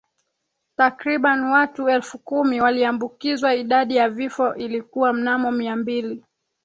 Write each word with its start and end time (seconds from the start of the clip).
Takriban 0.77 1.43
watu 1.51 1.89
elfu 1.89 2.19
kumi 2.19 2.61
waliambukizwa 2.61 3.55
idadi 3.55 3.95
ya 3.95 4.09
vifo 4.09 4.55
ilikuwa 4.55 5.13
mnamo 5.13 5.51
mia 5.51 5.75
mbili 5.75 6.23